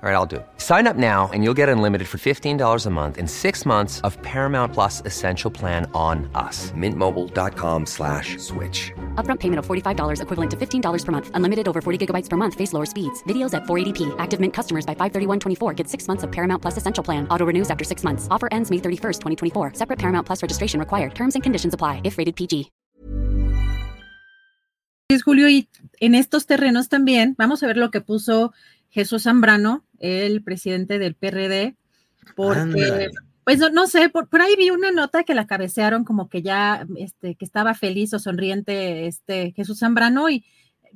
All 0.00 0.08
right, 0.08 0.14
I'll 0.14 0.26
do. 0.26 0.36
it. 0.36 0.46
Sign 0.58 0.86
up 0.86 0.94
now 0.94 1.28
and 1.32 1.42
you'll 1.42 1.58
get 1.58 1.68
unlimited 1.68 2.06
for 2.06 2.18
$15 2.18 2.86
a 2.86 2.90
month 2.90 3.18
and 3.18 3.28
six 3.28 3.66
months 3.66 4.00
of 4.02 4.16
Paramount 4.22 4.72
Plus 4.72 5.02
Essential 5.04 5.50
Plan 5.50 5.90
on 5.92 6.30
us. 6.36 6.70
Mintmobile.com 6.70 7.84
slash 7.84 8.38
switch. 8.38 8.92
Upfront 9.16 9.40
payment 9.40 9.58
of 9.58 9.66
$45 9.66 10.22
equivalent 10.22 10.50
to 10.52 10.56
$15 10.56 11.04
per 11.04 11.10
month. 11.10 11.30
Unlimited 11.34 11.66
over 11.66 11.80
40 11.80 12.06
gigabytes 12.06 12.28
per 12.30 12.36
month. 12.36 12.54
Face 12.54 12.72
lower 12.72 12.86
speeds. 12.86 13.24
Videos 13.24 13.54
at 13.54 13.64
480p. 13.64 14.14
Active 14.20 14.38
Mint 14.38 14.54
customers 14.54 14.86
by 14.86 14.94
531.24 14.94 15.74
get 15.74 15.88
six 15.88 16.06
months 16.06 16.22
of 16.22 16.30
Paramount 16.30 16.62
Plus 16.62 16.76
Essential 16.76 17.02
Plan. 17.02 17.26
Auto 17.28 17.44
renews 17.44 17.68
after 17.68 17.84
six 17.84 18.04
months. 18.04 18.28
Offer 18.30 18.48
ends 18.52 18.70
May 18.70 18.78
31st, 18.78 19.20
2024. 19.20 19.72
Separate 19.74 19.98
Paramount 19.98 20.24
Plus 20.24 20.44
registration 20.44 20.78
required. 20.78 21.16
Terms 21.16 21.34
and 21.34 21.42
conditions 21.42 21.74
apply 21.74 22.02
if 22.04 22.18
rated 22.18 22.36
PG. 22.36 22.70
Es 25.10 25.22
Julio, 25.22 25.48
y 25.48 25.68
en 26.00 26.14
estos 26.14 26.46
terrenos 26.46 26.88
también 26.88 27.34
vamos 27.38 27.62
a 27.62 27.66
ver 27.66 27.78
lo 27.78 27.90
que 27.90 28.02
puso 28.02 28.52
Jesús 28.90 29.22
Zambrano, 29.24 29.84
el 29.98 30.42
presidente 30.42 30.98
del 30.98 31.14
PRD, 31.14 31.74
porque, 32.36 33.08
pues 33.44 33.58
no, 33.58 33.70
no 33.70 33.86
sé, 33.86 34.08
por, 34.10 34.28
por 34.28 34.42
ahí 34.42 34.54
vi 34.56 34.70
una 34.70 34.90
nota 34.90 35.24
que 35.24 35.34
la 35.34 35.46
cabecearon 35.46 36.04
como 36.04 36.28
que 36.28 36.42
ya, 36.42 36.86
este, 36.96 37.34
que 37.34 37.44
estaba 37.44 37.74
feliz 37.74 38.12
o 38.14 38.18
sonriente 38.18 39.06
este 39.06 39.52
Jesús 39.52 39.78
Zambrano 39.78 40.28
y 40.28 40.44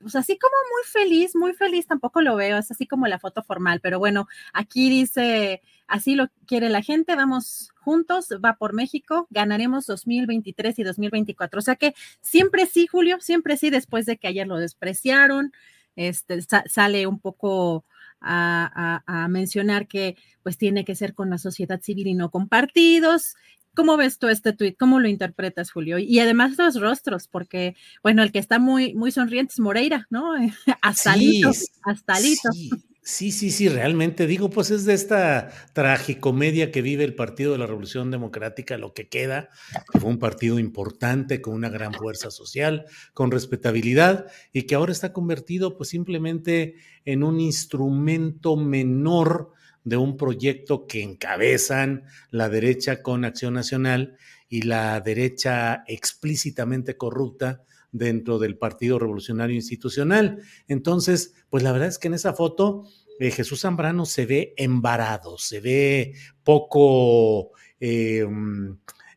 pues 0.00 0.16
así 0.16 0.38
como 0.38 0.54
muy 0.74 0.84
feliz, 0.84 1.34
muy 1.34 1.54
feliz, 1.54 1.86
tampoco 1.86 2.20
lo 2.20 2.36
veo, 2.36 2.58
es 2.58 2.70
así 2.70 2.86
como 2.86 3.06
la 3.06 3.18
foto 3.18 3.42
formal, 3.42 3.80
pero 3.80 3.98
bueno, 3.98 4.28
aquí 4.52 4.90
dice, 4.90 5.62
así 5.86 6.14
lo 6.14 6.28
quiere 6.46 6.68
la 6.68 6.82
gente, 6.82 7.16
vamos 7.16 7.70
juntos, 7.80 8.28
va 8.44 8.54
por 8.56 8.74
México, 8.74 9.26
ganaremos 9.30 9.86
2023 9.86 10.78
y 10.78 10.82
2024. 10.82 11.58
O 11.58 11.62
sea 11.62 11.76
que 11.76 11.94
siempre 12.20 12.66
sí, 12.66 12.86
Julio, 12.86 13.16
siempre 13.20 13.56
sí, 13.56 13.70
después 13.70 14.04
de 14.04 14.18
que 14.18 14.28
ayer 14.28 14.46
lo 14.46 14.58
despreciaron, 14.58 15.52
este, 15.96 16.42
sa- 16.42 16.64
sale 16.68 17.06
un 17.06 17.18
poco 17.18 17.84
a, 18.20 19.02
a- 19.06 19.24
a 19.24 19.28
mencionar 19.28 19.86
que 19.88 20.16
pues 20.42 20.56
tiene 20.58 20.84
que 20.84 20.94
ser 20.94 21.14
con 21.14 21.30
la 21.30 21.38
sociedad 21.38 21.80
civil 21.80 22.06
y 22.08 22.14
no 22.14 22.30
con 22.30 22.48
partidos. 22.48 23.34
¿Cómo 23.74 23.96
ves 23.96 24.18
tú 24.18 24.26
este 24.28 24.52
tuit? 24.52 24.76
¿Cómo 24.76 24.98
lo 24.98 25.06
interpretas, 25.08 25.70
Julio? 25.70 25.98
Y 25.98 26.18
además 26.18 26.58
los 26.58 26.80
rostros, 26.80 27.28
porque, 27.28 27.76
bueno, 28.02 28.24
el 28.24 28.32
que 28.32 28.40
está 28.40 28.58
muy, 28.58 28.92
muy 28.94 29.12
sonriente 29.12 29.52
es 29.52 29.60
Moreira, 29.60 30.06
¿no? 30.10 30.32
Hasta 30.82 31.12
Alito, 31.12 31.52
Sí, 31.52 31.66
hasta 31.84 32.14
Alito. 32.14 32.50
Sí, 32.52 32.70
sí, 33.08 33.32
sí, 33.32 33.50
sí, 33.50 33.70
realmente 33.70 34.26
digo, 34.26 34.50
pues 34.50 34.70
es 34.70 34.84
de 34.84 34.92
esta 34.92 35.48
tragicomedia 35.72 36.70
que 36.70 36.82
vive 36.82 37.04
el 37.04 37.14
Partido 37.14 37.52
de 37.52 37.58
la 37.58 37.66
Revolución 37.66 38.10
Democrática, 38.10 38.76
lo 38.76 38.92
que 38.92 39.08
queda, 39.08 39.48
que 39.90 39.98
fue 39.98 40.10
un 40.10 40.18
partido 40.18 40.58
importante, 40.58 41.40
con 41.40 41.54
una 41.54 41.70
gran 41.70 41.94
fuerza 41.94 42.30
social, 42.30 42.84
con 43.14 43.30
respetabilidad, 43.30 44.26
y 44.52 44.64
que 44.64 44.74
ahora 44.74 44.92
está 44.92 45.14
convertido 45.14 45.78
pues 45.78 45.88
simplemente 45.88 46.74
en 47.06 47.22
un 47.22 47.40
instrumento 47.40 48.56
menor 48.56 49.52
de 49.84 49.96
un 49.96 50.18
proyecto 50.18 50.86
que 50.86 51.02
encabezan 51.02 52.04
la 52.30 52.50
derecha 52.50 53.02
con 53.02 53.24
Acción 53.24 53.54
Nacional 53.54 54.18
y 54.50 54.62
la 54.62 55.00
derecha 55.00 55.82
explícitamente 55.86 56.98
corrupta 56.98 57.62
dentro 57.98 58.38
del 58.38 58.56
Partido 58.56 58.98
Revolucionario 58.98 59.56
Institucional. 59.56 60.40
Entonces, 60.66 61.34
pues 61.50 61.62
la 61.62 61.72
verdad 61.72 61.88
es 61.88 61.98
que 61.98 62.08
en 62.08 62.14
esa 62.14 62.32
foto 62.32 62.84
eh, 63.18 63.30
Jesús 63.30 63.60
Zambrano 63.60 64.06
se 64.06 64.26
ve 64.26 64.54
embarado, 64.56 65.38
se 65.38 65.60
ve 65.60 66.14
poco, 66.44 67.50
mm, 67.80 68.70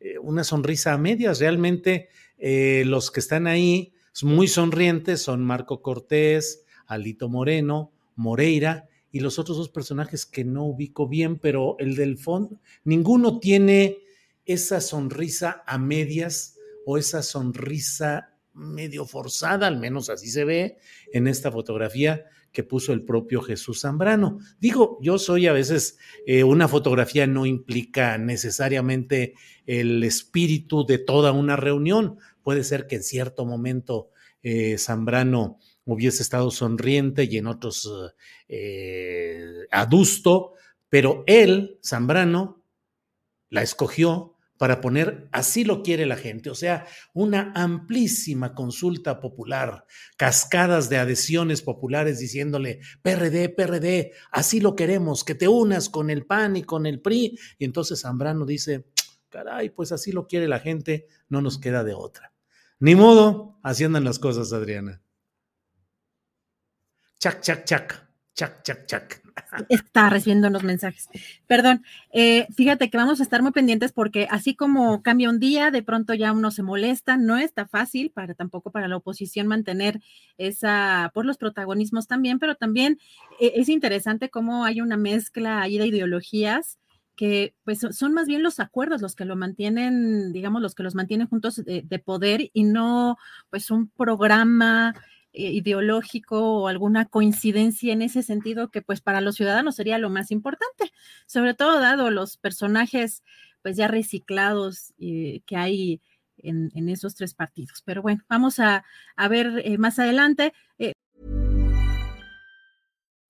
eh, 0.00 0.18
una 0.22 0.44
sonrisa 0.44 0.92
a 0.92 0.98
medias. 0.98 1.40
Realmente 1.40 2.08
eh, 2.38 2.84
los 2.86 3.10
que 3.10 3.20
están 3.20 3.46
ahí 3.46 3.92
muy 4.22 4.48
sonrientes 4.48 5.22
son 5.22 5.44
Marco 5.44 5.82
Cortés, 5.82 6.64
Alito 6.86 7.28
Moreno, 7.28 7.92
Moreira 8.16 8.88
y 9.10 9.20
los 9.20 9.38
otros 9.38 9.56
dos 9.56 9.68
personajes 9.68 10.26
que 10.26 10.44
no 10.44 10.64
ubico 10.64 11.08
bien, 11.08 11.38
pero 11.38 11.76
el 11.78 11.96
del 11.96 12.18
fondo, 12.18 12.60
ninguno 12.84 13.38
tiene 13.38 13.98
esa 14.44 14.80
sonrisa 14.80 15.62
a 15.66 15.78
medias 15.78 16.56
o 16.86 16.98
esa 16.98 17.22
sonrisa 17.22 18.37
medio 18.58 19.06
forzada, 19.06 19.66
al 19.66 19.78
menos 19.78 20.10
así 20.10 20.28
se 20.28 20.44
ve 20.44 20.78
en 21.12 21.28
esta 21.28 21.50
fotografía 21.50 22.26
que 22.52 22.64
puso 22.64 22.92
el 22.92 23.04
propio 23.04 23.40
Jesús 23.40 23.82
Zambrano. 23.82 24.38
Digo, 24.58 24.98
yo 25.00 25.18
soy 25.18 25.46
a 25.46 25.52
veces, 25.52 25.98
eh, 26.26 26.44
una 26.44 26.66
fotografía 26.66 27.26
no 27.26 27.46
implica 27.46 28.18
necesariamente 28.18 29.34
el 29.66 30.02
espíritu 30.02 30.84
de 30.84 30.98
toda 30.98 31.32
una 31.32 31.56
reunión. 31.56 32.18
Puede 32.42 32.64
ser 32.64 32.86
que 32.86 32.96
en 32.96 33.02
cierto 33.02 33.44
momento 33.44 34.10
eh, 34.42 34.76
Zambrano 34.78 35.58
hubiese 35.84 36.22
estado 36.22 36.50
sonriente 36.50 37.24
y 37.24 37.38
en 37.38 37.46
otros 37.46 37.88
eh, 38.48 39.66
adusto, 39.70 40.54
pero 40.88 41.24
él, 41.26 41.78
Zambrano, 41.84 42.64
la 43.50 43.62
escogió 43.62 44.34
para 44.58 44.80
poner 44.80 45.28
así 45.32 45.64
lo 45.64 45.82
quiere 45.82 46.04
la 46.04 46.16
gente, 46.16 46.50
o 46.50 46.54
sea, 46.54 46.86
una 47.14 47.52
amplísima 47.54 48.54
consulta 48.54 49.20
popular, 49.20 49.86
cascadas 50.16 50.88
de 50.88 50.98
adhesiones 50.98 51.62
populares 51.62 52.18
diciéndole, 52.18 52.80
PRD, 53.02 53.48
PRD, 53.50 54.12
así 54.32 54.60
lo 54.60 54.74
queremos, 54.74 55.24
que 55.24 55.36
te 55.36 55.48
unas 55.48 55.88
con 55.88 56.10
el 56.10 56.26
PAN 56.26 56.56
y 56.56 56.64
con 56.64 56.86
el 56.86 57.00
PRI. 57.00 57.38
Y 57.58 57.64
entonces 57.64 58.00
Zambrano 58.02 58.44
dice, 58.44 58.86
caray, 59.28 59.70
pues 59.70 59.92
así 59.92 60.12
lo 60.12 60.26
quiere 60.26 60.48
la 60.48 60.58
gente, 60.58 61.06
no 61.28 61.40
nos 61.40 61.58
queda 61.58 61.84
de 61.84 61.94
otra. 61.94 62.32
Ni 62.80 62.94
modo, 62.94 63.58
así 63.62 63.84
andan 63.84 64.04
las 64.04 64.18
cosas, 64.18 64.52
Adriana. 64.52 65.00
Chac, 67.18 67.40
chac, 67.40 67.64
chac, 67.64 68.07
chac, 68.38 68.62
chac, 68.62 68.86
chac. 68.86 69.22
Está 69.68 70.10
recibiendo 70.10 70.48
unos 70.48 70.62
mensajes. 70.62 71.08
Perdón, 71.46 71.82
eh, 72.12 72.46
fíjate 72.56 72.88
que 72.90 72.96
vamos 72.96 73.18
a 73.18 73.22
estar 73.24 73.42
muy 73.42 73.50
pendientes 73.52 73.92
porque 73.92 74.28
así 74.30 74.54
como 74.54 75.02
cambia 75.02 75.28
un 75.30 75.40
día, 75.40 75.70
de 75.70 75.82
pronto 75.82 76.14
ya 76.14 76.32
uno 76.32 76.50
se 76.50 76.62
molesta, 76.62 77.16
no 77.16 77.36
está 77.36 77.66
fácil 77.66 78.10
para 78.10 78.34
tampoco 78.34 78.70
para 78.70 78.86
la 78.88 78.96
oposición 78.96 79.46
mantener 79.48 80.00
esa, 80.38 81.10
por 81.14 81.26
los 81.26 81.36
protagonismos 81.38 82.06
también, 82.06 82.38
pero 82.38 82.54
también 82.54 82.98
eh, 83.40 83.52
es 83.56 83.68
interesante 83.68 84.28
cómo 84.30 84.64
hay 84.64 84.80
una 84.80 84.96
mezcla 84.96 85.60
ahí 85.60 85.78
de 85.78 85.86
ideologías 85.88 86.78
que 87.16 87.54
pues 87.64 87.80
son- 87.90 88.12
más 88.14 88.26
bien 88.28 88.44
los 88.44 88.60
acuerdos 88.60 89.02
los 89.02 89.16
que 89.16 89.24
lo 89.24 89.34
mantienen, 89.34 90.32
digamos, 90.32 90.62
los 90.62 90.76
que 90.76 90.84
los 90.84 90.94
mantienen 90.94 91.26
juntos 91.26 91.56
de, 91.64 91.82
de 91.82 91.98
poder 91.98 92.50
y 92.52 92.62
no 92.62 93.16
pues 93.50 93.72
un 93.72 93.88
programa 93.90 94.94
ideológico 95.32 96.40
o 96.62 96.68
alguna 96.68 97.06
coincidencia 97.06 97.92
en 97.92 98.02
ese 98.02 98.22
sentido 98.22 98.70
que 98.70 98.82
pues 98.82 99.00
para 99.00 99.20
los 99.20 99.36
ciudadanos 99.36 99.76
sería 99.76 99.98
lo 99.98 100.10
más 100.10 100.30
importante, 100.30 100.92
sobre 101.26 101.54
todo 101.54 101.80
dado 101.80 102.10
los 102.10 102.36
personajes 102.38 103.22
pues 103.62 103.76
ya 103.76 103.88
reciclados 103.88 104.94
eh, 104.98 105.42
que 105.46 105.56
hay 105.56 106.00
en, 106.38 106.70
en 106.74 106.88
esos 106.88 107.14
tres 107.14 107.34
partidos. 107.34 107.82
Pero 107.84 108.02
bueno, 108.02 108.22
vamos 108.28 108.58
a, 108.60 108.84
a 109.16 109.28
ver 109.28 109.62
eh, 109.64 109.78
más 109.78 109.98
adelante. 109.98 110.52
Eh, 110.78 110.92